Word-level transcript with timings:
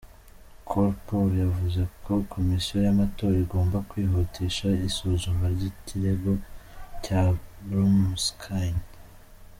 Korkpor 0.69 1.27
yavuze 1.43 1.81
ko 2.03 2.11
Komisiyo 2.33 2.75
y’Amatora 2.85 3.35
igomba 3.45 3.77
kwihutisha 3.89 4.67
isuzuma 4.89 5.43
ry’ikirego 5.53 6.31
cya 7.03 7.21
Brumskine. 7.67 8.83